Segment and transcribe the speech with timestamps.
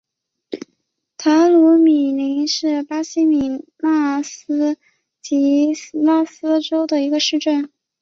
[1.15, 4.77] 塔鲁米林是巴西米纳斯
[5.21, 7.71] 吉拉斯州的一个市镇。